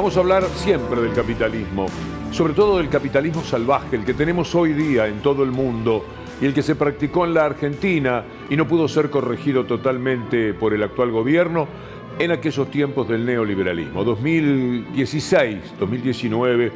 Vamos 0.00 0.16
a 0.16 0.20
hablar 0.20 0.44
siempre 0.54 1.02
del 1.02 1.12
capitalismo, 1.12 1.84
sobre 2.30 2.54
todo 2.54 2.78
del 2.78 2.88
capitalismo 2.88 3.42
salvaje, 3.44 3.96
el 3.96 4.06
que 4.06 4.14
tenemos 4.14 4.54
hoy 4.54 4.72
día 4.72 5.06
en 5.06 5.20
todo 5.20 5.42
el 5.42 5.50
mundo 5.50 6.06
y 6.40 6.46
el 6.46 6.54
que 6.54 6.62
se 6.62 6.74
practicó 6.74 7.26
en 7.26 7.34
la 7.34 7.44
Argentina 7.44 8.24
y 8.48 8.56
no 8.56 8.66
pudo 8.66 8.88
ser 8.88 9.10
corregido 9.10 9.66
totalmente 9.66 10.54
por 10.54 10.72
el 10.72 10.82
actual 10.82 11.10
gobierno 11.10 11.68
en 12.18 12.30
aquellos 12.30 12.70
tiempos 12.70 13.08
del 13.08 13.26
neoliberalismo. 13.26 14.02
2016, 14.02 15.74
2019 15.78 16.72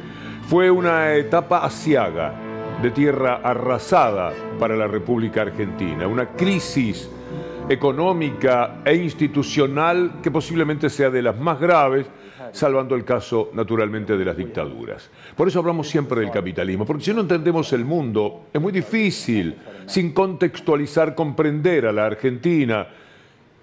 fue 0.47 0.69
una 0.69 1.15
etapa 1.15 1.65
asiaga 1.65 2.35
de 2.79 2.91
tierra 2.91 3.41
arrasada 3.43 4.33
para 4.59 4.75
la 4.75 4.85
República 4.85 5.41
Argentina, 5.41 6.07
una 6.07 6.27
crisis 6.27 7.09
económica 7.69 8.81
e 8.85 8.95
institucional 8.95 10.19
que 10.21 10.31
posiblemente 10.31 10.89
sea 10.89 11.09
de 11.09 11.21
las 11.21 11.37
más 11.37 11.59
graves, 11.59 12.07
salvando 12.51 12.95
el 12.95 13.03
caso 13.03 13.49
naturalmente 13.53 14.17
de 14.17 14.25
las 14.25 14.37
dictaduras. 14.37 15.09
Por 15.35 15.47
eso 15.47 15.59
hablamos 15.59 15.89
siempre 15.89 16.21
del 16.21 16.31
capitalismo, 16.31 16.85
porque 16.85 17.03
si 17.03 17.13
no 17.13 17.21
entendemos 17.21 17.73
el 17.73 17.83
mundo, 17.83 18.45
es 18.53 18.61
muy 18.61 18.71
difícil, 18.71 19.55
sin 19.85 20.13
contextualizar, 20.13 21.15
comprender 21.15 21.85
a 21.85 21.91
la 21.91 22.05
Argentina 22.05 22.87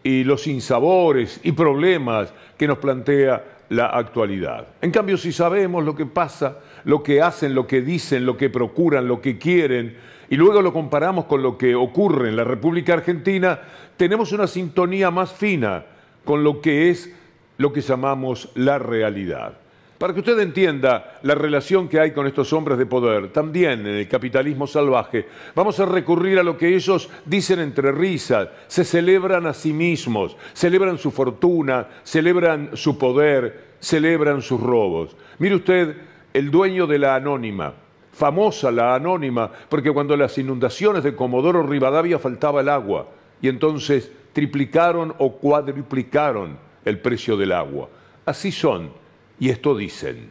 y 0.02 0.24
los 0.24 0.42
sinsabores 0.42 1.40
y 1.42 1.52
problemas 1.52 2.32
que 2.58 2.66
nos 2.66 2.78
plantea 2.78 3.44
la 3.68 3.86
actualidad. 3.86 4.66
En 4.82 4.90
cambio, 4.90 5.16
si 5.16 5.32
sabemos 5.32 5.84
lo 5.84 5.94
que 5.94 6.06
pasa, 6.06 6.58
lo 6.84 7.02
que 7.02 7.22
hacen, 7.22 7.54
lo 7.54 7.66
que 7.66 7.80
dicen, 7.80 8.26
lo 8.26 8.36
que 8.36 8.50
procuran, 8.50 9.08
lo 9.08 9.20
que 9.20 9.38
quieren, 9.38 9.96
y 10.32 10.36
luego 10.36 10.62
lo 10.62 10.72
comparamos 10.72 11.26
con 11.26 11.42
lo 11.42 11.58
que 11.58 11.74
ocurre 11.74 12.30
en 12.30 12.36
la 12.36 12.44
República 12.44 12.94
Argentina, 12.94 13.60
tenemos 13.98 14.32
una 14.32 14.46
sintonía 14.46 15.10
más 15.10 15.30
fina 15.30 15.84
con 16.24 16.42
lo 16.42 16.62
que 16.62 16.88
es 16.88 17.14
lo 17.58 17.70
que 17.70 17.82
llamamos 17.82 18.48
la 18.54 18.78
realidad. 18.78 19.58
Para 19.98 20.14
que 20.14 20.20
usted 20.20 20.38
entienda 20.38 21.18
la 21.20 21.34
relación 21.34 21.86
que 21.86 22.00
hay 22.00 22.12
con 22.12 22.26
estos 22.26 22.50
hombres 22.54 22.78
de 22.78 22.86
poder, 22.86 23.30
también 23.30 23.80
en 23.80 23.94
el 23.94 24.08
capitalismo 24.08 24.66
salvaje, 24.66 25.26
vamos 25.54 25.78
a 25.80 25.84
recurrir 25.84 26.38
a 26.38 26.42
lo 26.42 26.56
que 26.56 26.74
ellos 26.74 27.10
dicen 27.26 27.60
entre 27.60 27.92
risas, 27.92 28.48
se 28.68 28.84
celebran 28.84 29.46
a 29.46 29.52
sí 29.52 29.74
mismos, 29.74 30.38
celebran 30.54 30.96
su 30.96 31.10
fortuna, 31.10 31.88
celebran 32.04 32.70
su 32.72 32.96
poder, 32.96 33.74
celebran 33.80 34.40
sus 34.40 34.62
robos. 34.62 35.14
Mire 35.38 35.56
usted, 35.56 35.94
el 36.32 36.50
dueño 36.50 36.86
de 36.86 36.98
la 36.98 37.16
anónima, 37.16 37.74
famosa 38.12 38.70
la 38.70 38.94
anónima, 38.94 39.50
porque 39.68 39.92
cuando 39.92 40.16
las 40.16 40.36
inundaciones 40.38 41.02
de 41.02 41.16
Comodoro 41.16 41.62
Rivadavia 41.62 42.18
faltaba 42.18 42.60
el 42.60 42.68
agua, 42.68 43.08
y 43.40 43.48
entonces 43.48 44.10
triplicaron 44.32 45.14
o 45.18 45.32
cuadriplicaron 45.32 46.56
el 46.84 47.00
precio 47.00 47.36
del 47.36 47.52
agua. 47.52 47.88
Así 48.24 48.52
son 48.52 48.90
y 49.38 49.50
esto 49.50 49.76
dicen. 49.76 50.30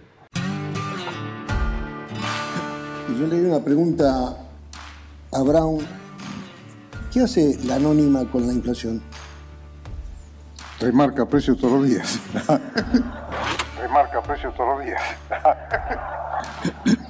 Yo 3.20 3.28
le 3.28 3.42
di 3.42 3.46
una 3.46 3.64
pregunta 3.64 4.38
a 5.34 5.44
Brown. 5.44 5.86
¿Qué 7.12 7.20
hace 7.20 7.58
la 7.66 7.76
anónima 7.76 8.24
con 8.32 8.48
la 8.48 8.54
inflación? 8.54 9.02
Remarca 10.80 11.26
precios 11.26 11.58
todos 11.60 11.82
los 11.82 11.90
días. 11.90 12.20
Remarca 13.82 14.24
precios 14.24 14.56
todos 14.56 14.78
los 14.78 14.86
días. 14.86 15.02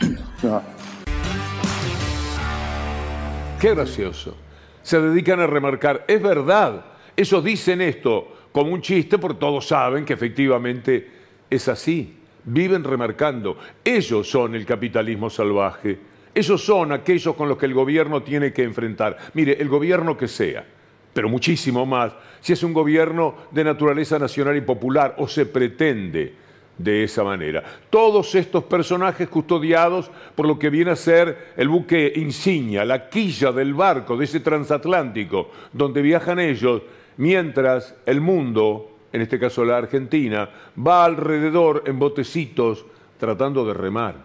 Qué 3.59 3.75
gracioso. 3.75 4.36
Se 4.81 5.00
dedican 5.00 5.39
a 5.39 5.48
remarcar. 5.48 6.06
Es 6.08 6.22
verdad. 6.22 6.86
Ellos 7.16 7.44
dicen 7.44 7.81
esto 7.81 8.36
como 8.52 8.72
un 8.72 8.81
chiste 8.81 9.17
porque 9.17 9.39
todos 9.39 9.67
saben 9.67 10.06
que 10.06 10.14
efectivamente 10.14 11.09
es 11.50 11.67
así. 11.67 12.17
Viven 12.44 12.83
remarcando. 12.83 13.58
Ellos 13.83 14.30
son 14.30 14.55
el 14.55 14.65
capitalismo 14.65 15.30
salvaje. 15.30 15.99
Esos 16.33 16.64
son 16.64 16.92
aquellos 16.92 17.36
con 17.36 17.49
los 17.49 17.58
que 17.58 17.65
el 17.65 17.73
gobierno 17.73 18.23
tiene 18.23 18.54
que 18.54 18.64
enfrentar. 18.64 19.17
Mire, 19.33 19.61
el 19.61 19.67
gobierno 19.67 20.17
que 20.17 20.30
sea, 20.30 20.65
pero 21.14 21.27
muchísimo 21.27 21.86
más, 21.86 22.14
si 22.39 22.54
es 22.54 22.64
un 22.64 22.73
gobierno 22.73 23.36
de 23.52 23.65
naturaleza 23.65 24.17
nacional 24.17 24.55
y 24.55 24.61
popular 24.61 25.15
o 25.17 25.27
se 25.27 25.45
pretende 25.45 26.33
de 26.77 27.04
esa 27.04 27.23
manera. 27.23 27.64
Todos 27.89 28.33
estos 28.36 28.64
personajes 28.64 29.27
custodiados 29.30 30.09
por 30.36 30.48
lo 30.48 30.58
que 30.58 30.70
viene 30.70 30.92
a 30.92 30.95
ser 30.95 31.54
el 31.58 31.70
buque 31.70 32.14
insignia, 32.15 32.86
la 32.86 33.09
quilla 33.09 33.52
del 33.52 33.73
barco 33.73 34.17
de 34.17 34.26
ese 34.26 34.39
transatlántico, 34.39 35.52
donde 35.71 36.02
viajan 36.02 36.39
ellos, 36.39 36.82
mientras 37.17 37.95
el 38.05 38.21
mundo 38.21 38.92
en 39.11 39.21
este 39.21 39.39
caso 39.39 39.65
la 39.65 39.77
Argentina, 39.77 40.49
va 40.76 41.05
alrededor 41.05 41.83
en 41.86 41.99
botecitos 41.99 42.86
tratando 43.17 43.65
de 43.65 43.73
remar. 43.73 44.15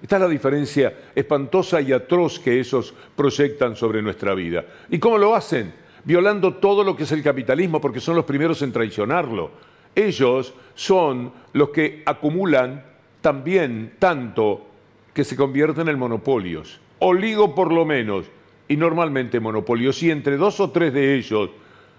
Esta 0.00 0.16
es 0.16 0.22
la 0.22 0.28
diferencia 0.28 0.94
espantosa 1.14 1.80
y 1.80 1.92
atroz 1.92 2.38
que 2.38 2.60
esos 2.60 2.94
proyectan 3.14 3.74
sobre 3.74 4.02
nuestra 4.02 4.34
vida. 4.34 4.64
¿Y 4.88 4.98
cómo 4.98 5.18
lo 5.18 5.34
hacen? 5.34 5.72
Violando 6.04 6.54
todo 6.54 6.84
lo 6.84 6.94
que 6.94 7.02
es 7.02 7.12
el 7.12 7.22
capitalismo 7.22 7.80
porque 7.80 8.00
son 8.00 8.14
los 8.14 8.24
primeros 8.24 8.62
en 8.62 8.72
traicionarlo. 8.72 9.50
Ellos 9.96 10.54
son 10.74 11.32
los 11.54 11.70
que 11.70 12.04
acumulan 12.06 12.84
también 13.20 13.94
tanto 13.98 14.68
que 15.12 15.24
se 15.24 15.34
convierten 15.34 15.88
en 15.88 15.98
monopolios. 15.98 16.78
Oligo 17.00 17.54
por 17.54 17.72
lo 17.72 17.84
menos, 17.84 18.26
y 18.68 18.76
normalmente 18.76 19.40
monopolios. 19.40 20.02
Y 20.02 20.10
entre 20.10 20.36
dos 20.36 20.60
o 20.60 20.70
tres 20.70 20.92
de 20.92 21.14
ellos 21.14 21.50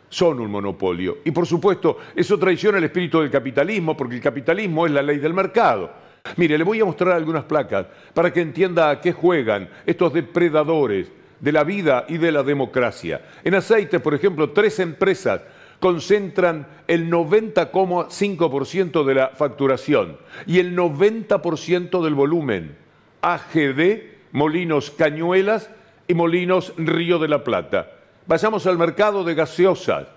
son 0.09 0.40
un 0.40 0.52
monopolio. 0.52 1.18
Y 1.25 1.31
por 1.31 1.46
supuesto, 1.46 1.97
eso 2.16 2.38
traiciona 2.38 2.78
el 2.78 2.86
espíritu 2.86 3.19
del 3.19 3.31
capitalismo, 3.31 3.96
porque 3.96 4.16
el 4.16 4.22
capitalismo 4.22 4.86
es 4.86 4.91
la 4.91 5.02
ley 5.02 5.18
del 5.18 5.34
mercado. 5.34 5.91
Mire, 6.36 6.57
le 6.57 6.63
voy 6.63 6.80
a 6.81 6.86
mostrar 6.86 7.13
algunas 7.13 7.46
placas 7.46 7.88
para 8.13 8.31
que 8.31 8.41
entienda 8.41 8.90
a 8.90 9.02
qué 9.02 9.13
juegan 9.13 9.69
estos 9.86 10.13
depredadores 10.13 11.12
de 11.40 11.52
la 11.52 11.63
vida 11.63 12.06
y 12.09 12.18
de 12.18 12.31
la 12.31 12.44
democracia. 12.44 13.22
En 13.44 13.56
aceite, 13.56 14.00
por 14.00 14.13
ejemplo, 14.13 14.50
tres 14.52 14.80
empresas 14.80 15.41
concentran 15.79 16.67
el 16.88 17.09
90,5% 17.09 19.03
de 19.03 19.13
la 19.13 19.29
facturación 19.29 20.17
y 20.45 20.59
el 20.59 20.75
90% 20.75 22.03
del 22.03 22.13
volumen. 22.13 22.77
AGD, 23.21 24.01
Molinos 24.31 24.91
Cañuelas 24.91 25.69
y 26.07 26.13
Molinos 26.13 26.73
Río 26.77 27.19
de 27.19 27.27
la 27.27 27.43
Plata. 27.43 27.91
Vayamos 28.25 28.65
al 28.67 28.77
mercado 28.77 29.23
de 29.23 29.35
gaseosas. 29.35 30.07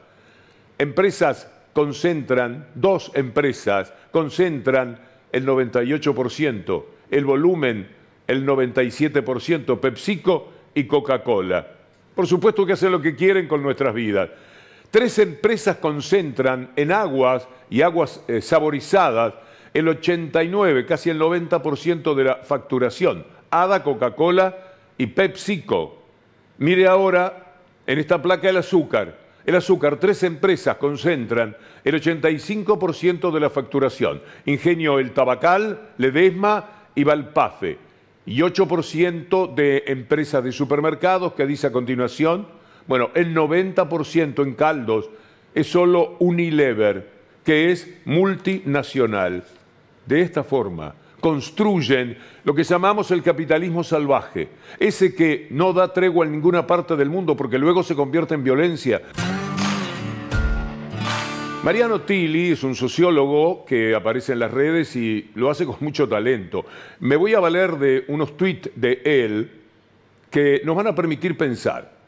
Empresas 0.78 1.50
concentran, 1.72 2.68
dos 2.74 3.12
empresas 3.14 3.92
concentran 4.10 4.98
el 5.32 5.46
98%, 5.46 6.84
el 7.10 7.24
volumen 7.24 8.00
el 8.30 8.46
97%, 8.46 9.80
PepsiCo 9.80 10.52
y 10.72 10.84
Coca-Cola. 10.84 11.66
Por 12.14 12.28
supuesto 12.28 12.64
que 12.64 12.74
hacen 12.74 12.92
lo 12.92 13.02
que 13.02 13.16
quieren 13.16 13.48
con 13.48 13.60
nuestras 13.60 13.92
vidas. 13.92 14.30
Tres 14.90 15.18
empresas 15.18 15.76
concentran 15.76 16.72
en 16.74 16.90
aguas 16.90 17.46
y 17.68 17.82
aguas 17.82 18.22
eh, 18.26 18.40
saborizadas 18.40 19.34
el 19.72 19.86
89, 19.88 20.84
casi 20.84 21.10
el 21.10 21.20
90% 21.20 22.14
de 22.14 22.24
la 22.24 22.36
facturación. 22.36 23.24
ADA, 23.50 23.82
Coca-Cola 23.82 24.56
y 24.98 25.06
PepsiCo. 25.06 25.98
Mire 26.58 26.88
ahora 26.88 27.54
en 27.86 27.98
esta 27.98 28.20
placa 28.20 28.48
el 28.48 28.56
azúcar. 28.56 29.18
El 29.46 29.56
azúcar, 29.56 29.96
tres 29.96 30.22
empresas 30.22 30.76
concentran 30.76 31.56
el 31.82 31.94
85% 32.00 33.32
de 33.32 33.40
la 33.40 33.48
facturación. 33.48 34.22
Ingenio 34.44 34.98
El 34.98 35.12
Tabacal, 35.12 35.90
Ledesma 35.98 36.68
y 36.94 37.04
Valpafe. 37.04 37.78
Y 38.26 38.40
8% 38.40 39.54
de 39.54 39.84
empresas 39.86 40.44
de 40.44 40.52
supermercados 40.52 41.32
que 41.32 41.46
dice 41.46 41.68
a 41.68 41.72
continuación. 41.72 42.59
Bueno, 42.86 43.10
el 43.14 43.34
90% 43.34 44.42
en 44.42 44.54
caldos 44.54 45.10
es 45.54 45.66
solo 45.66 46.16
Unilever, 46.18 47.08
que 47.44 47.70
es 47.70 47.88
multinacional. 48.04 49.44
De 50.06 50.22
esta 50.22 50.42
forma, 50.42 50.94
construyen 51.20 52.16
lo 52.44 52.54
que 52.54 52.64
llamamos 52.64 53.10
el 53.10 53.22
capitalismo 53.22 53.84
salvaje, 53.84 54.48
ese 54.78 55.14
que 55.14 55.46
no 55.50 55.72
da 55.72 55.92
tregua 55.92 56.26
en 56.26 56.32
ninguna 56.32 56.66
parte 56.66 56.96
del 56.96 57.10
mundo 57.10 57.36
porque 57.36 57.58
luego 57.58 57.82
se 57.82 57.94
convierte 57.94 58.34
en 58.34 58.44
violencia. 58.44 59.02
Mariano 61.62 62.00
Tilly 62.00 62.52
es 62.52 62.62
un 62.62 62.74
sociólogo 62.74 63.66
que 63.66 63.94
aparece 63.94 64.32
en 64.32 64.38
las 64.38 64.50
redes 64.50 64.96
y 64.96 65.30
lo 65.34 65.50
hace 65.50 65.66
con 65.66 65.76
mucho 65.80 66.08
talento. 66.08 66.64
Me 67.00 67.16
voy 67.16 67.34
a 67.34 67.40
valer 67.40 67.76
de 67.76 68.04
unos 68.08 68.34
tweets 68.38 68.70
de 68.74 69.02
él 69.04 69.50
que 70.30 70.62
nos 70.64 70.74
van 70.74 70.86
a 70.86 70.94
permitir 70.94 71.36
pensar. 71.36 71.99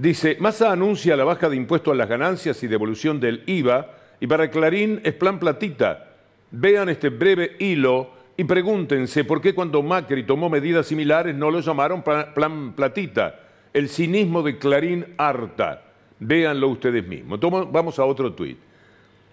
Dice, 0.00 0.38
Massa 0.40 0.72
anuncia 0.72 1.14
la 1.14 1.24
baja 1.24 1.50
de 1.50 1.56
impuestos 1.56 1.92
a 1.92 1.94
las 1.94 2.08
ganancias 2.08 2.62
y 2.62 2.66
devolución 2.66 3.20
del 3.20 3.42
IVA 3.44 3.90
y 4.18 4.26
para 4.26 4.50
Clarín 4.50 4.98
es 5.04 5.12
plan 5.12 5.38
platita. 5.38 6.14
Vean 6.52 6.88
este 6.88 7.10
breve 7.10 7.56
hilo 7.58 8.10
y 8.34 8.44
pregúntense 8.44 9.24
por 9.24 9.42
qué 9.42 9.54
cuando 9.54 9.82
Macri 9.82 10.22
tomó 10.22 10.48
medidas 10.48 10.86
similares 10.86 11.34
no 11.34 11.50
lo 11.50 11.60
llamaron 11.60 12.02
plan 12.02 12.72
platita. 12.72 13.40
El 13.74 13.90
cinismo 13.90 14.42
de 14.42 14.56
Clarín 14.56 15.04
harta. 15.18 15.82
Véanlo 16.18 16.68
ustedes 16.68 17.06
mismos. 17.06 17.38
vamos 17.38 17.98
a 17.98 18.04
otro 18.06 18.32
tuit. 18.32 18.56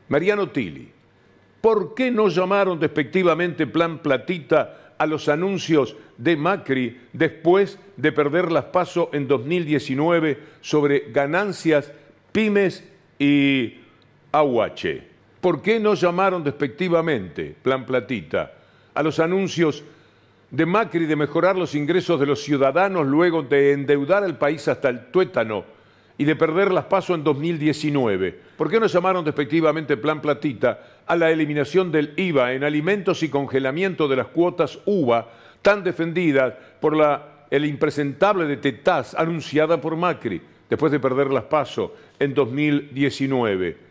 Mariano 0.09 0.49
Tilly. 0.49 0.91
¿Por 1.61 1.95
qué 1.95 2.11
no 2.11 2.27
llamaron 2.27 2.77
despectivamente 2.77 3.67
plan 3.67 3.99
platita 3.99 4.86
a 4.97 5.05
los 5.05 5.29
anuncios 5.29 5.95
de 6.17 6.35
Macri 6.35 6.99
después 7.13 7.77
de 7.95 8.11
perder 8.11 8.51
las 8.51 8.65
pasos 8.65 9.09
en 9.11 9.27
2019 9.27 10.39
sobre 10.61 11.11
ganancias, 11.11 11.91
pymes 12.31 12.83
y 13.19 13.75
aguache? 14.31 15.03
¿Por 15.41 15.61
qué 15.61 15.79
no 15.79 15.93
llamaron 15.93 16.43
despectivamente 16.43 17.55
plan 17.61 17.85
platita 17.85 18.53
a 18.93 19.03
los 19.03 19.19
anuncios 19.19 19.83
de 20.49 20.65
Macri 20.65 21.05
de 21.05 21.15
mejorar 21.15 21.55
los 21.55 21.75
ingresos 21.75 22.19
de 22.19 22.25
los 22.25 22.41
ciudadanos 22.41 23.05
luego 23.05 23.43
de 23.43 23.73
endeudar 23.73 24.23
al 24.23 24.37
país 24.37 24.67
hasta 24.67 24.89
el 24.89 25.11
tuétano 25.11 25.76
y 26.17 26.25
de 26.25 26.35
perder 26.35 26.71
las 26.71 26.85
pasos 26.85 27.15
en 27.15 27.23
2019? 27.23 28.39
¿Por 28.57 28.69
qué 28.69 28.79
no 28.79 28.87
llamaron 28.87 29.23
despectivamente 29.23 29.97
plan 29.97 30.21
platita 30.21 30.79
a 31.05 31.15
la 31.15 31.29
eliminación 31.29 31.91
del 31.91 32.13
IVA 32.17 32.53
en 32.53 32.63
alimentos 32.63 33.21
y 33.23 33.29
congelamiento 33.29 34.07
de 34.07 34.15
las 34.15 34.27
cuotas 34.27 34.79
UVA 34.85 35.27
tan 35.61 35.83
defendidas 35.83 36.53
por 36.79 36.95
el 37.49 37.65
impresentable 37.65 38.45
de 38.45 38.57
Tetaz 38.57 39.13
anunciada 39.13 39.79
por 39.79 39.95
Macri 39.95 40.41
después 40.69 40.91
de 40.91 40.99
perder 40.99 41.29
las 41.29 41.43
pasos 41.43 41.91
en 42.19 42.33
2019? 42.33 43.87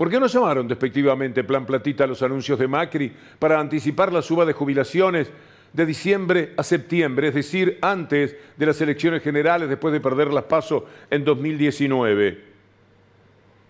¿Por 0.00 0.08
qué 0.08 0.18
no 0.18 0.28
llamaron 0.28 0.66
despectivamente 0.66 1.44
plan 1.44 1.66
platita 1.66 2.04
a 2.04 2.06
los 2.06 2.22
anuncios 2.22 2.58
de 2.58 2.66
Macri 2.66 3.12
para 3.38 3.60
anticipar 3.60 4.10
la 4.10 4.22
suba 4.22 4.46
de 4.46 4.54
jubilaciones 4.54 5.30
de 5.72 5.86
diciembre 5.86 6.52
a 6.56 6.62
septiembre, 6.62 7.28
es 7.28 7.34
decir, 7.34 7.78
antes 7.80 8.36
de 8.56 8.66
las 8.66 8.80
elecciones 8.80 9.22
generales, 9.22 9.68
después 9.68 9.92
de 9.92 10.00
perder 10.00 10.32
las 10.32 10.44
pasos 10.44 10.82
en 11.10 11.24
2019? 11.24 12.44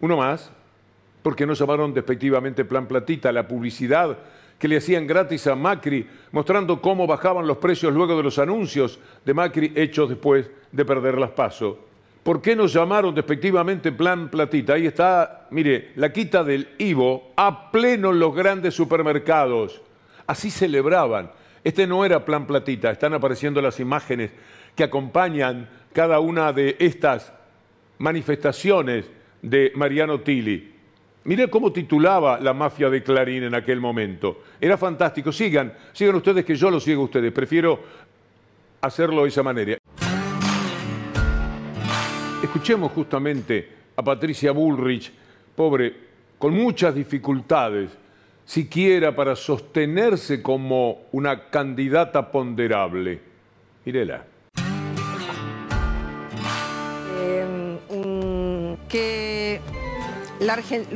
Uno 0.00 0.16
más, 0.16 0.50
¿por 1.22 1.36
qué 1.36 1.46
no 1.46 1.54
llamaron 1.54 1.92
despectivamente 1.92 2.64
plan 2.64 2.86
platita 2.86 3.30
la 3.32 3.46
publicidad 3.46 4.16
que 4.58 4.68
le 4.68 4.76
hacían 4.76 5.06
gratis 5.06 5.46
a 5.46 5.54
Macri, 5.54 6.06
mostrando 6.32 6.80
cómo 6.80 7.06
bajaban 7.06 7.46
los 7.46 7.58
precios 7.58 7.92
luego 7.92 8.16
de 8.16 8.22
los 8.22 8.38
anuncios 8.38 8.98
de 9.24 9.34
Macri 9.34 9.72
hechos 9.74 10.08
después 10.08 10.50
de 10.72 10.84
perder 10.84 11.18
las 11.18 11.30
pasos? 11.30 11.76
¿Por 12.22 12.42
qué 12.42 12.54
nos 12.54 12.72
llamaron 12.72 13.14
despectivamente 13.14 13.92
plan 13.92 14.28
platita? 14.28 14.74
Ahí 14.74 14.86
está, 14.86 15.46
mire, 15.50 15.92
la 15.96 16.12
quita 16.12 16.44
del 16.44 16.68
Ivo 16.76 17.32
a 17.36 17.70
pleno 17.70 18.10
en 18.10 18.18
los 18.18 18.34
grandes 18.34 18.74
supermercados. 18.74 19.80
Así 20.26 20.50
celebraban. 20.50 21.30
Este 21.62 21.86
no 21.86 22.04
era 22.04 22.24
plan 22.24 22.46
platita, 22.46 22.90
están 22.90 23.12
apareciendo 23.12 23.60
las 23.60 23.80
imágenes 23.80 24.30
que 24.74 24.84
acompañan 24.84 25.68
cada 25.92 26.20
una 26.20 26.52
de 26.52 26.76
estas 26.78 27.32
manifestaciones 27.98 29.10
de 29.42 29.72
Mariano 29.74 30.20
Tilly. 30.20 30.74
Mire 31.24 31.50
cómo 31.50 31.70
titulaba 31.70 32.40
la 32.40 32.54
mafia 32.54 32.88
de 32.88 33.02
Clarín 33.02 33.42
en 33.42 33.54
aquel 33.54 33.78
momento. 33.78 34.42
Era 34.58 34.78
fantástico. 34.78 35.30
Sigan, 35.32 35.74
sigan 35.92 36.14
ustedes 36.14 36.46
que 36.46 36.54
yo 36.54 36.70
lo 36.70 36.80
sigo 36.80 37.02
ustedes. 37.02 37.30
Prefiero 37.30 37.78
hacerlo 38.80 39.24
de 39.24 39.28
esa 39.28 39.42
manera. 39.42 39.76
Escuchemos 42.42 42.90
justamente 42.92 43.68
a 43.96 44.02
Patricia 44.02 44.50
Bullrich, 44.52 45.12
pobre, 45.54 45.94
con 46.38 46.54
muchas 46.54 46.94
dificultades, 46.94 47.90
siquiera 48.50 49.14
para 49.14 49.36
sostenerse 49.36 50.42
como 50.42 51.02
una 51.12 51.50
candidata 51.50 52.32
ponderable. 52.32 53.20
Mírela. 53.84 54.24
Eh, 57.16 58.76
que 58.88 59.60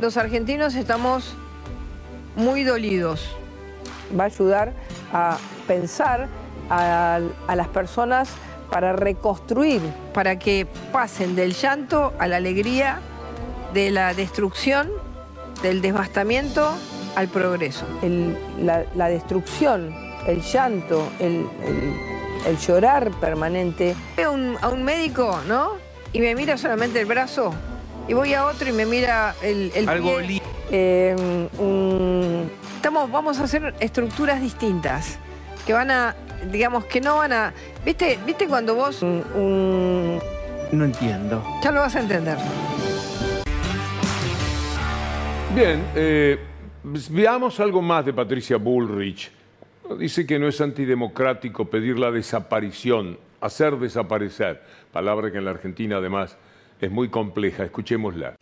los 0.01 0.17
argentinos 0.17 0.75
estamos 0.75 1.33
muy 2.35 2.65
dolidos. 2.65 3.25
Va 4.19 4.23
a 4.23 4.27
ayudar 4.27 4.73
a 5.13 5.37
pensar 5.65 6.27
a, 6.69 7.21
a 7.47 7.55
las 7.55 7.67
personas 7.69 8.35
para 8.69 8.91
reconstruir, 8.91 9.79
para 10.13 10.37
que 10.37 10.67
pasen 10.91 11.37
del 11.37 11.53
llanto 11.53 12.11
a 12.19 12.27
la 12.27 12.35
alegría, 12.35 12.99
de 13.73 13.91
la 13.91 14.13
destrucción, 14.13 14.89
del 15.63 15.81
devastamiento 15.81 16.73
al 17.15 17.27
progreso. 17.27 17.85
la, 18.61 19.09
destrucción, 19.09 19.95
el 20.27 20.41
llanto, 20.41 21.07
el, 21.19 21.45
llorar 22.65 23.11
permanente. 23.11 23.95
Veo 24.15 24.35
a 24.61 24.69
un 24.69 24.83
médico, 24.83 25.39
¿no? 25.47 25.73
Y 26.13 26.19
me 26.19 26.35
mira 26.35 26.57
solamente 26.57 26.99
el 26.99 27.05
brazo, 27.05 27.53
y 28.07 28.13
voy 28.13 28.33
a 28.33 28.45
otro 28.45 28.69
y 28.69 28.71
me 28.71 28.85
mira 28.85 29.35
el, 29.41 29.71
el 29.75 29.89
Algo 29.89 30.17
pie. 30.19 30.41
Eh, 30.71 31.15
estamos, 32.75 33.11
vamos 33.11 33.39
a 33.39 33.43
hacer 33.43 33.73
estructuras 33.79 34.41
distintas 34.41 35.17
que 35.65 35.73
van 35.73 35.91
a 35.91 36.15
digamos, 36.51 36.85
que 36.85 37.01
no 37.01 37.17
van 37.17 37.33
a... 37.33 37.53
¿Viste, 37.83 38.19
¿viste 38.25 38.47
cuando 38.47 38.75
vos... 38.75 39.01
No 39.03 40.85
entiendo. 40.85 41.43
Ya 41.63 41.71
lo 41.71 41.81
vas 41.81 41.95
a 41.95 41.99
entender. 41.99 42.37
Bien, 45.53 45.83
eh, 45.95 46.39
veamos 47.09 47.59
algo 47.59 47.81
más 47.81 48.05
de 48.05 48.13
Patricia 48.13 48.57
Bullrich. 48.57 49.31
Dice 49.99 50.25
que 50.25 50.39
no 50.39 50.47
es 50.47 50.61
antidemocrático 50.61 51.65
pedir 51.65 51.99
la 51.99 52.11
desaparición, 52.11 53.17
hacer 53.41 53.77
desaparecer, 53.77 54.61
palabra 54.91 55.31
que 55.31 55.37
en 55.37 55.45
la 55.45 55.51
Argentina 55.51 55.97
además 55.97 56.37
es 56.79 56.91
muy 56.91 57.09
compleja. 57.09 57.63
Escuchémosla. 57.63 58.35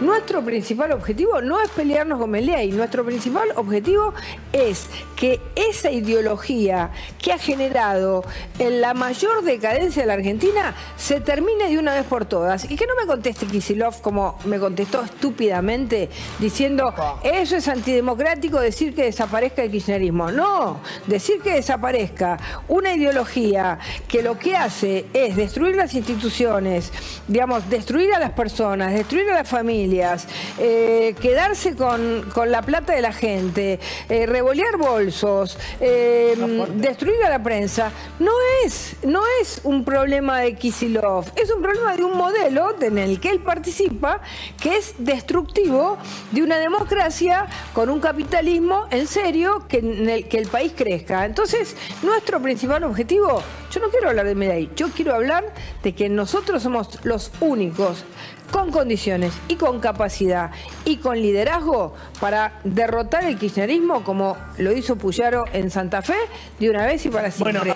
Nuestro 0.00 0.42
principal 0.42 0.92
objetivo 0.92 1.40
no 1.40 1.60
es 1.60 1.70
pelearnos 1.70 2.18
con 2.18 2.30
Milei, 2.30 2.72
nuestro 2.72 3.04
principal 3.04 3.48
objetivo 3.56 4.12
es 4.52 4.88
que 5.16 5.40
esa 5.54 5.90
ideología 5.90 6.90
que 7.20 7.32
ha 7.32 7.38
generado 7.38 8.24
en 8.58 8.80
la 8.80 8.94
mayor 8.94 9.42
decadencia 9.42 10.02
de 10.02 10.06
la 10.06 10.14
Argentina 10.14 10.74
se 10.96 11.20
termine 11.20 11.68
de 11.68 11.78
una 11.78 11.94
vez 11.94 12.04
por 12.04 12.24
todas. 12.24 12.70
Y 12.70 12.76
que 12.76 12.86
no 12.86 12.94
me 13.00 13.06
conteste 13.06 13.46
Kisilov 13.46 14.00
como 14.00 14.38
me 14.44 14.58
contestó 14.58 15.02
estúpidamente 15.02 16.08
diciendo 16.38 16.92
eso 17.22 17.56
es 17.56 17.68
antidemocrático 17.68 18.60
decir 18.60 18.94
que 18.94 19.04
desaparezca 19.04 19.62
el 19.62 19.70
kirchnerismo. 19.70 20.30
No, 20.30 20.80
decir 21.06 21.40
que 21.40 21.54
desaparezca 21.54 22.38
una 22.68 22.94
ideología 22.94 23.78
que 24.06 24.22
lo 24.22 24.38
que 24.38 24.56
hace 24.56 25.06
es 25.12 25.36
destruir 25.36 25.76
las 25.76 25.94
instituciones, 25.94 26.92
digamos, 27.26 27.68
destruir 27.68 28.14
a 28.14 28.18
las 28.18 28.30
personas, 28.30 28.92
destruir 28.92 29.30
a 29.30 29.34
las 29.34 29.48
familias, 29.68 30.26
eh, 30.58 31.14
quedarse 31.20 31.76
con, 31.76 32.24
la 32.46 32.62
plata 32.62 32.94
de 32.94 33.02
la 33.02 33.12
gente, 33.12 33.78
eh, 34.08 34.24
revolear 34.24 34.78
bolsos, 34.78 35.58
eh, 35.78 36.34
destruir 36.76 37.22
a 37.26 37.28
la 37.28 37.42
prensa, 37.42 37.92
no 38.18 38.32
es, 38.64 38.96
no 39.02 39.20
es 39.42 39.60
un 39.64 39.84
problema 39.84 40.40
de 40.40 40.54
Kisilov, 40.54 41.26
es 41.36 41.50
un 41.50 41.60
problema 41.60 41.94
de 41.94 42.02
un 42.02 42.16
modelo 42.16 42.76
en 42.80 42.96
el 42.96 43.20
que 43.20 43.28
él 43.28 43.40
participa 43.40 44.22
que 44.58 44.78
es 44.78 44.94
destructivo 44.96 45.98
de 46.32 46.42
una 46.42 46.56
democracia 46.56 47.46
con 47.74 47.90
un 47.90 48.00
capitalismo 48.00 48.86
en 48.90 49.06
serio 49.06 49.66
que, 49.68 49.78
en 49.80 50.08
el, 50.08 50.28
que 50.28 50.38
el 50.38 50.48
país 50.48 50.72
crezca. 50.74 51.26
Entonces, 51.26 51.76
nuestro 52.02 52.40
principal 52.40 52.84
objetivo, 52.84 53.42
yo 53.70 53.80
no 53.80 53.88
quiero 53.88 54.08
hablar 54.08 54.26
de 54.26 54.34
Medellín, 54.34 54.70
yo 54.74 54.88
quiero 54.88 55.14
hablar 55.14 55.52
de 55.82 55.94
que 55.94 56.08
nosotros 56.08 56.62
somos 56.62 57.04
los 57.04 57.30
únicos 57.40 58.04
con 58.50 58.70
condiciones 58.70 59.38
y 59.48 59.56
con 59.56 59.80
capacidad 59.80 60.50
y 60.84 60.96
con 60.96 61.20
liderazgo 61.20 61.94
para 62.20 62.60
derrotar 62.64 63.24
el 63.24 63.36
kirchnerismo 63.36 64.02
como 64.04 64.36
lo 64.58 64.72
hizo 64.72 64.96
Puyaro 64.96 65.44
en 65.52 65.70
Santa 65.70 66.02
Fe 66.02 66.16
de 66.58 66.70
una 66.70 66.86
vez 66.86 67.04
y 67.04 67.10
para 67.10 67.30
siempre. 67.30 67.74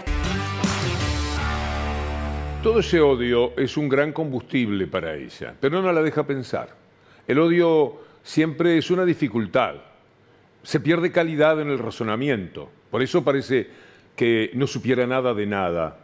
Todo 2.63 2.79
ese 2.79 3.01
odio 3.01 3.53
es 3.57 3.77
un 3.77 3.89
gran 3.89 4.13
combustible 4.13 4.87
para 4.87 5.17
ella, 5.17 5.55
pero 5.61 5.83
no 5.83 5.93
la 5.93 6.01
deja 6.01 6.25
pensar. 6.25 6.69
El 7.27 7.39
odio 7.41 8.01
siempre 8.23 8.79
es 8.79 8.91
una 8.91 9.05
dificultad. 9.05 9.75
Se 10.63 10.79
pierde 10.79 11.11
calidad 11.11 11.61
en 11.61 11.71
el 11.71 11.79
razonamiento. 11.81 12.71
Por 12.91 13.03
eso 13.03 13.25
parece 13.25 13.69
que 14.17 14.51
no 14.55 14.67
supiera 14.67 15.07
nada 15.07 15.35
de 15.35 15.47
nada 15.47 15.99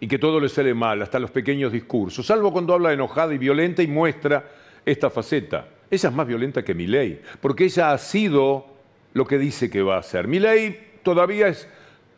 y 0.00 0.08
que 0.08 0.18
todo 0.18 0.40
le 0.40 0.48
sale 0.48 0.72
mal, 0.72 1.02
hasta 1.02 1.18
los 1.18 1.30
pequeños 1.30 1.72
discursos, 1.72 2.26
salvo 2.26 2.52
cuando 2.52 2.72
habla 2.72 2.92
enojada 2.92 3.34
y 3.34 3.38
violenta 3.38 3.82
y 3.82 3.86
muestra 3.86 4.50
esta 4.84 5.10
faceta. 5.10 5.66
Ella 5.90 6.08
es 6.08 6.14
más 6.14 6.26
violenta 6.26 6.64
que 6.64 6.74
Milei, 6.74 7.20
porque 7.40 7.64
ella 7.64 7.92
ha 7.92 7.98
sido 7.98 8.66
lo 9.12 9.26
que 9.26 9.38
dice 9.38 9.68
que 9.68 9.82
va 9.82 9.96
a 9.96 10.00
hacer. 10.00 10.26
Milei 10.26 10.78
todavía 11.02 11.48
es 11.48 11.68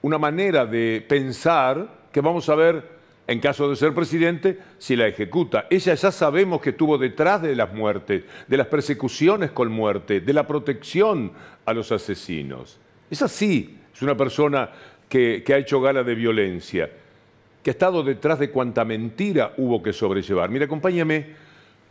una 0.02 0.18
manera 0.18 0.66
de 0.66 1.04
pensar 1.08 2.02
que 2.12 2.20
vamos 2.20 2.48
a 2.48 2.54
ver 2.54 2.92
en 3.26 3.40
caso 3.40 3.70
de 3.70 3.76
ser 3.76 3.94
presidente, 3.94 4.58
si 4.78 4.96
la 4.96 5.06
ejecuta. 5.06 5.66
Ella 5.70 5.94
ya 5.94 6.10
sabemos 6.10 6.60
que 6.60 6.70
estuvo 6.70 6.98
detrás 6.98 7.40
de 7.40 7.54
las 7.54 7.72
muertes, 7.72 8.24
de 8.46 8.56
las 8.56 8.66
persecuciones 8.66 9.52
con 9.52 9.70
muerte, 9.70 10.20
de 10.20 10.32
la 10.32 10.46
protección 10.46 11.32
a 11.64 11.72
los 11.72 11.92
asesinos. 11.92 12.78
Es 13.10 13.22
así, 13.22 13.78
es 13.94 14.02
una 14.02 14.16
persona 14.16 14.70
que, 15.12 15.44
ha 15.52 15.58
hecho 15.58 15.78
gala 15.78 16.02
de 16.02 16.14
violencia 16.14 16.88
que 17.62 17.68
ha 17.68 17.72
estado 17.72 18.02
detrás 18.02 18.38
de 18.38 18.50
cuanta 18.50 18.82
mentira 18.84 19.52
hubo 19.58 19.82
que 19.82 19.92
sobrellevar. 19.92 20.48
Mira, 20.48 20.64
acompáñame 20.64 21.26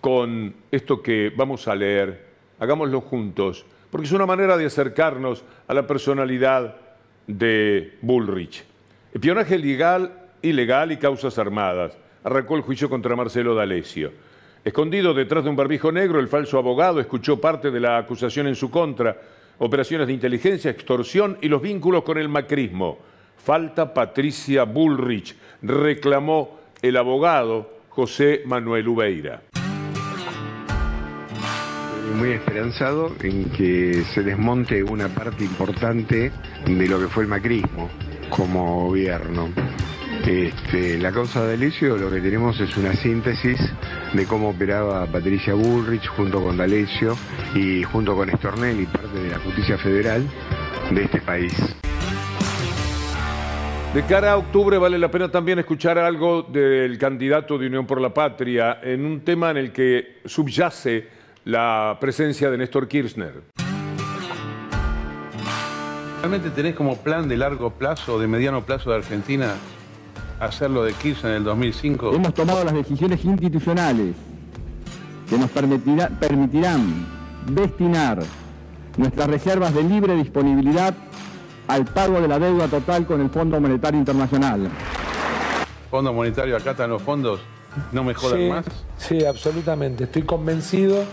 con 0.02 0.56
esto 0.72 1.04
que 1.04 1.32
vamos 1.34 1.68
a 1.68 1.76
leer 1.76 2.26
hagámoslo 2.60 3.00
juntos, 3.00 3.64
porque 3.92 4.08
es 4.08 4.12
una 4.12 4.26
manera 4.26 4.58
de 4.58 4.66
acercarnos 4.66 5.44
a 5.68 5.74
la 5.74 5.86
personalidad 5.86 6.76
de 7.28 7.94
Bullrich. 8.02 8.66
Espionaje 9.14 9.58
legal, 9.60 10.12
ilegal 10.42 10.92
y 10.92 10.98
causas 10.98 11.38
armadas. 11.38 11.96
Arrancó 12.24 12.56
el 12.56 12.64
juicio 12.64 12.90
contra 12.90 13.16
Marcelo 13.16 13.54
D'Alessio. 13.54 14.12
Escondido 14.66 15.14
detrás 15.14 15.44
de 15.44 15.50
un 15.52 15.56
barbijo 15.56 15.92
negro, 15.92 16.20
el 16.20 16.28
falso 16.28 16.58
abogado 16.58 17.00
escuchó 17.00 17.40
parte 17.40 17.72
de 17.72 17.80
la 17.80 17.98
acusación 17.98 18.48
en 18.48 18.56
su 18.56 18.70
contra, 18.70 19.16
operaciones 19.60 20.08
de 20.08 20.14
inteligencia, 20.14 20.72
extorsión 20.72 21.38
y 21.40 21.48
los 21.48 21.62
vínculos 21.62 22.04
con 22.04 22.18
el 22.18 22.28
macrismo. 22.28 23.11
Falta 23.44 23.92
Patricia 23.92 24.66
Bullrich, 24.66 25.36
reclamó 25.64 26.60
el 26.82 26.96
abogado 26.96 27.74
José 27.90 28.44
Manuel 28.46 28.88
Ubeira. 28.88 29.42
Muy 32.18 32.32
esperanzado 32.32 33.16
en 33.24 33.50
que 33.52 34.04
se 34.14 34.22
desmonte 34.22 34.84
una 34.84 35.08
parte 35.08 35.44
importante 35.44 36.32
de 36.66 36.88
lo 36.88 37.00
que 37.00 37.08
fue 37.08 37.24
el 37.24 37.30
macrismo 37.30 37.90
como 38.30 38.88
gobierno. 38.88 39.50
Este, 40.26 41.00
la 41.00 41.12
causa 41.12 41.42
de 41.42 41.58
D'Alessio 41.58 41.98
lo 41.98 42.12
que 42.12 42.22
tenemos 42.22 42.60
es 42.60 42.78
una 42.78 42.94
síntesis 42.94 43.60
de 44.14 44.26
cómo 44.28 44.50
operaba 44.50 45.08
Patricia 45.08 45.56
Bullrich 45.56 46.06
junto 46.10 46.44
con 46.44 46.58
D'Alessio 46.58 47.18
y 47.56 47.82
junto 47.84 48.16
con 48.16 48.30
Estornel 48.30 48.82
y 48.82 48.86
parte 48.86 49.18
de 49.18 49.30
la 49.32 49.40
justicia 49.40 49.80
federal 49.80 50.28
de 50.92 51.04
este 51.04 51.22
país. 51.22 51.56
De 53.94 54.04
cara 54.04 54.32
a 54.32 54.38
octubre 54.38 54.78
vale 54.78 54.98
la 54.98 55.12
pena 55.12 55.30
también 55.30 55.60
escuchar 55.60 55.98
algo 55.98 56.44
del 56.44 56.98
candidato 56.98 57.58
de 57.58 57.68
Unión 57.68 57.86
por 57.86 58.00
la 58.00 58.14
Patria 58.14 58.80
en 58.82 59.04
un 59.04 59.20
tema 59.20 59.52
en 59.52 59.58
el 59.58 59.74
que 59.74 60.22
subyace 60.24 61.10
la 61.44 61.98
presencia 62.00 62.50
de 62.50 62.58
Néstor 62.58 62.88
Kirchner. 62.88 63.42
¿Realmente 66.20 66.52
tenés 66.52 66.74
como 66.74 66.96
plan 67.00 67.28
de 67.28 67.36
largo 67.36 67.72
plazo, 67.72 68.18
de 68.18 68.28
mediano 68.28 68.64
plazo 68.64 68.92
de 68.92 68.96
Argentina, 68.96 69.56
hacerlo 70.40 70.86
de 70.86 70.94
Kirchner 70.94 71.34
en 71.34 71.38
el 71.40 71.44
2005? 71.44 72.14
Hemos 72.16 72.34
tomado 72.34 72.64
las 72.64 72.74
decisiones 72.74 73.26
institucionales 73.26 74.16
que 75.30 75.38
nos 75.38 75.50
permitirán 75.50 77.06
destinar 77.46 78.20
nuestras 78.96 79.28
reservas 79.28 79.74
de 79.74 79.84
libre 79.84 80.16
disponibilidad 80.16 80.96
al 81.72 81.86
pago 81.86 82.20
de 82.20 82.28
la 82.28 82.38
deuda 82.38 82.68
total 82.68 83.06
con 83.06 83.22
el 83.22 83.30
Fondo 83.30 83.60
Monetario 83.62 83.98
Internacional. 83.98 84.70
Fondo 85.90 86.12
Monetario, 86.12 86.58
acá 86.58 86.72
están 86.72 86.90
los 86.90 87.02
fondos, 87.02 87.40
no 87.94 88.04
me 88.04 88.14
jodan 88.14 88.50
más. 88.50 88.66
Sí, 88.98 89.24
absolutamente, 89.24 90.04
estoy 90.04 90.24
convencido. 90.24 91.06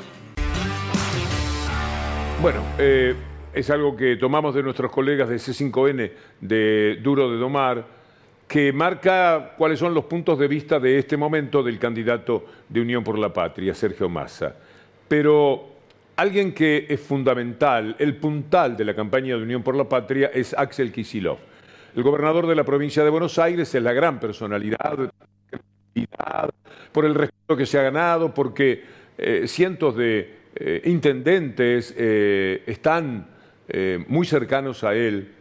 Bueno, 2.43 2.61
eh, 2.79 3.15
es 3.53 3.71
algo 3.71 3.97
que 3.97 4.17
tomamos 4.17 4.53
de 4.53 4.65
nuestros 4.65 4.91
colegas 4.91 5.29
de 5.29 5.37
C5N, 5.37 6.13
de 6.41 6.99
Duro 7.03 7.31
de 7.31 7.37
Domar, 7.37 7.87
que 8.49 8.73
marca 8.73 9.55
cuáles 9.57 9.79
son 9.79 9.95
los 9.95 10.07
puntos 10.07 10.41
de 10.41 10.49
vista 10.49 10.81
de 10.81 10.99
este 10.99 11.17
momento 11.17 11.63
del 11.63 11.79
candidato 11.79 12.47
de 12.69 12.81
Unión 12.81 13.05
por 13.05 13.17
la 13.17 13.33
Patria, 13.33 13.75
Sergio 13.75 14.09
Massa. 14.09 14.57
Pero 15.07 15.78
alguien 16.19 16.53
que 16.53 16.87
es 16.89 17.01
fundamental, 17.01 17.95
el 18.01 18.17
puntal 18.17 18.77
de 18.77 18.85
la 18.85 18.95
campaña 18.95 19.37
de 19.37 19.43
Unión 19.43 19.63
por 19.63 19.77
la 19.77 19.89
Patria 19.89 20.33
es 20.35 20.53
Axel 20.53 20.91
Kisilov. 20.91 21.39
El 21.95 22.03
gobernador 22.03 22.49
de 22.49 22.57
la 22.57 22.65
provincia 22.65 23.05
de 23.05 23.11
Buenos 23.11 23.39
Aires 23.39 23.73
es 23.73 23.83
la 23.83 23.93
gran 23.93 24.19
personalidad 24.19 25.13
por 26.91 27.05
el 27.05 27.15
respeto 27.15 27.57
que 27.57 27.67
se 27.67 27.79
ha 27.79 27.83
ganado, 27.83 28.35
porque 28.35 28.83
eh, 29.17 29.45
cientos 29.47 29.97
de 29.97 30.35
eh, 30.57 30.83
intendentes 30.87 31.95
eh, 31.97 32.63
están 32.67 33.39
muy 34.09 34.27
cercanos 34.27 34.83
a 34.83 34.95
él 34.95 35.35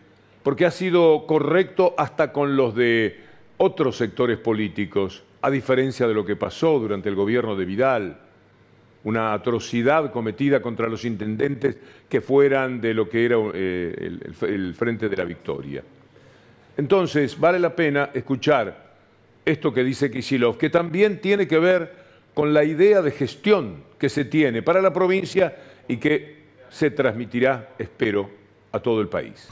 porque 0.43 0.65
ha 0.65 0.71
sido 0.71 1.25
correcto 1.25 1.95
hasta 1.97 2.33
con 2.33 2.57
los 2.57 2.75
de 2.75 3.21
otros 3.55 3.95
sectores 3.95 4.37
políticos, 4.37 5.23
a 5.41 5.49
diferencia 5.49 6.09
de 6.09 6.13
lo 6.13 6.25
que 6.25 6.35
pasó 6.35 6.77
durante 6.77 7.07
el 7.07 7.15
gobierno 7.15 7.55
de 7.55 7.63
Vidal, 7.63 8.26
una 9.03 9.33
atrocidad 9.33 10.11
cometida 10.11 10.61
contra 10.61 10.87
los 10.87 11.05
intendentes 11.05 11.77
que 12.09 12.21
fueran 12.21 12.81
de 12.81 12.93
lo 12.93 13.09
que 13.09 13.25
era 13.25 13.37
eh, 13.53 14.19
el, 14.41 14.73
Frente 14.73 15.09
de 15.09 15.17
la 15.17 15.23
Victoria. 15.23 15.83
Entonces, 16.75 17.39
vale 17.39 17.59
la 17.59 17.75
pena 17.75 18.09
escuchar 18.13 18.87
esto 19.45 19.73
que 19.73 19.83
dice 19.83 20.11
Kisilov, 20.11 20.57
que 20.57 20.69
también 20.69 21.21
tiene 21.21 21.47
que 21.47 21.59
ver 21.59 22.07
con 22.33 22.53
la 22.53 22.63
idea 22.63 23.01
de 23.01 23.11
gestión 23.11 23.83
que 23.97 24.09
se 24.09 24.25
tiene 24.25 24.61
para 24.61 24.81
la 24.81 24.93
provincia 24.93 25.55
y 25.87 25.97
que 25.97 26.37
se 26.69 26.91
transmitirá, 26.91 27.69
espero, 27.79 28.29
a 28.71 28.79
todo 28.79 29.01
el 29.01 29.07
país 29.07 29.47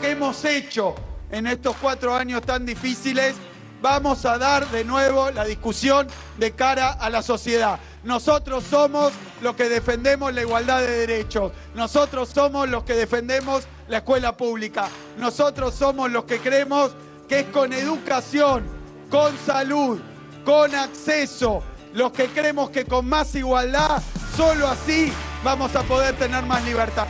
que 0.00 0.10
hemos 0.10 0.44
hecho 0.44 0.94
en 1.30 1.46
estos 1.46 1.76
cuatro 1.76 2.14
años 2.14 2.42
tan 2.42 2.64
difíciles, 2.64 3.34
vamos 3.80 4.24
a 4.24 4.38
dar 4.38 4.68
de 4.70 4.84
nuevo 4.84 5.30
la 5.30 5.44
discusión 5.44 6.06
de 6.38 6.52
cara 6.52 6.92
a 6.92 7.10
la 7.10 7.22
sociedad. 7.22 7.78
Nosotros 8.04 8.64
somos 8.64 9.12
los 9.40 9.54
que 9.54 9.68
defendemos 9.68 10.32
la 10.32 10.42
igualdad 10.42 10.80
de 10.80 11.06
derechos. 11.06 11.52
Nosotros 11.74 12.28
somos 12.28 12.68
los 12.68 12.84
que 12.84 12.94
defendemos 12.94 13.64
la 13.88 13.98
escuela 13.98 14.36
pública. 14.36 14.88
Nosotros 15.18 15.74
somos 15.74 16.10
los 16.10 16.24
que 16.24 16.38
creemos 16.38 16.92
que 17.28 17.40
es 17.40 17.46
con 17.46 17.72
educación, 17.72 18.64
con 19.10 19.36
salud, 19.38 20.00
con 20.44 20.74
acceso, 20.74 21.62
los 21.92 22.12
que 22.12 22.26
creemos 22.28 22.70
que 22.70 22.84
con 22.84 23.06
más 23.06 23.34
igualdad, 23.34 24.02
solo 24.36 24.68
así 24.68 25.12
vamos 25.44 25.74
a 25.76 25.82
poder 25.82 26.16
tener 26.16 26.44
más 26.44 26.64
libertad. 26.64 27.06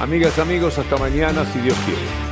Amigas, 0.00 0.38
amigos, 0.38 0.78
hasta 0.78 0.96
mañana 0.96 1.44
si 1.52 1.60
Dios 1.60 1.76
quiere. 1.84 2.31